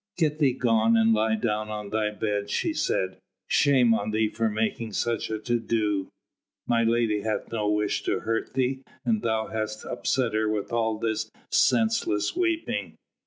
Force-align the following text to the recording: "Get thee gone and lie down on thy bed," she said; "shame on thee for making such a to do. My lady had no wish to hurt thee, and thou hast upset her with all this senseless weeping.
"Get 0.17 0.39
thee 0.39 0.53
gone 0.53 0.97
and 0.97 1.13
lie 1.13 1.35
down 1.35 1.69
on 1.69 1.91
thy 1.91 2.09
bed," 2.09 2.49
she 2.49 2.73
said; 2.73 3.17
"shame 3.47 3.93
on 3.93 4.09
thee 4.09 4.29
for 4.29 4.49
making 4.49 4.93
such 4.93 5.29
a 5.29 5.37
to 5.37 5.59
do. 5.59 6.07
My 6.65 6.83
lady 6.83 7.21
had 7.21 7.51
no 7.51 7.69
wish 7.69 8.01
to 8.05 8.21
hurt 8.21 8.55
thee, 8.55 8.79
and 9.05 9.21
thou 9.21 9.49
hast 9.49 9.85
upset 9.85 10.33
her 10.33 10.49
with 10.49 10.73
all 10.73 10.97
this 10.97 11.29
senseless 11.51 12.35
weeping. 12.35 12.95